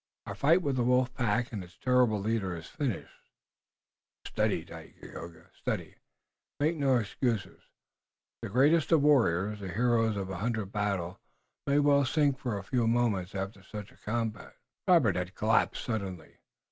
[0.25, 3.29] Our fight with the wolf pack and its terrible leader is finished.
[4.25, 5.51] Steady, Dagaeoga!
[5.53, 5.97] Steady!
[6.59, 7.61] Make no excuses!
[8.41, 11.17] The greatest of warriors, the hero of a hundred battles,
[11.67, 14.55] might well sink for a few moments after such a combat!"
[14.87, 16.39] Robert had collapsed suddenly.